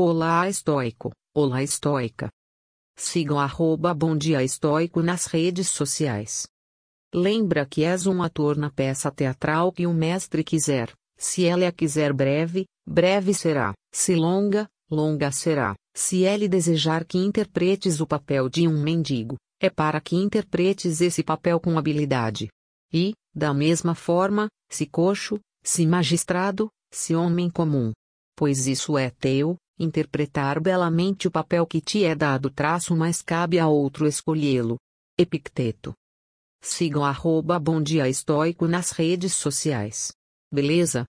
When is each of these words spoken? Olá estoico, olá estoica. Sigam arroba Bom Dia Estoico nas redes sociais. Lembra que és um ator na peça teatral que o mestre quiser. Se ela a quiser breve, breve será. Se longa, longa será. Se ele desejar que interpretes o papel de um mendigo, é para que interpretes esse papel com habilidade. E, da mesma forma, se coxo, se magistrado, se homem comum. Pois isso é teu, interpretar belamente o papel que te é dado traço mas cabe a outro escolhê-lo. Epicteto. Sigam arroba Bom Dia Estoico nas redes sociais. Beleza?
Olá 0.00 0.48
estoico, 0.48 1.10
olá 1.34 1.60
estoica. 1.60 2.30
Sigam 2.96 3.36
arroba 3.36 3.92
Bom 3.92 4.16
Dia 4.16 4.44
Estoico 4.44 5.02
nas 5.02 5.26
redes 5.26 5.70
sociais. 5.70 6.46
Lembra 7.12 7.66
que 7.66 7.82
és 7.82 8.06
um 8.06 8.22
ator 8.22 8.56
na 8.56 8.70
peça 8.70 9.10
teatral 9.10 9.72
que 9.72 9.88
o 9.88 9.92
mestre 9.92 10.44
quiser. 10.44 10.92
Se 11.16 11.44
ela 11.44 11.66
a 11.66 11.72
quiser 11.72 12.12
breve, 12.12 12.64
breve 12.86 13.34
será. 13.34 13.74
Se 13.92 14.14
longa, 14.14 14.68
longa 14.88 15.32
será. 15.32 15.74
Se 15.96 16.22
ele 16.22 16.46
desejar 16.46 17.04
que 17.04 17.18
interpretes 17.18 18.00
o 18.00 18.06
papel 18.06 18.48
de 18.48 18.68
um 18.68 18.80
mendigo, 18.80 19.34
é 19.60 19.68
para 19.68 20.00
que 20.00 20.14
interpretes 20.14 21.00
esse 21.00 21.24
papel 21.24 21.58
com 21.58 21.76
habilidade. 21.76 22.46
E, 22.92 23.14
da 23.34 23.52
mesma 23.52 23.96
forma, 23.96 24.46
se 24.70 24.86
coxo, 24.86 25.40
se 25.64 25.84
magistrado, 25.84 26.70
se 26.88 27.16
homem 27.16 27.50
comum. 27.50 27.90
Pois 28.36 28.68
isso 28.68 28.96
é 28.96 29.10
teu, 29.10 29.56
interpretar 29.78 30.60
belamente 30.60 31.28
o 31.28 31.30
papel 31.30 31.66
que 31.66 31.80
te 31.80 32.04
é 32.04 32.14
dado 32.14 32.50
traço 32.50 32.96
mas 32.96 33.22
cabe 33.22 33.58
a 33.58 33.68
outro 33.68 34.06
escolhê-lo. 34.06 34.76
Epicteto. 35.16 35.92
Sigam 36.60 37.04
arroba 37.04 37.58
Bom 37.58 37.82
Dia 37.82 38.08
Estoico 38.08 38.66
nas 38.66 38.90
redes 38.90 39.34
sociais. 39.34 40.12
Beleza? 40.52 40.96